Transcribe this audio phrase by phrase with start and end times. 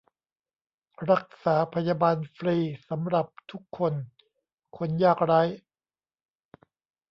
[1.11, 2.55] รักษาพยาบาลฟรี
[2.89, 3.93] สำหรับ: ทุกคน
[4.77, 5.41] คนยากไร้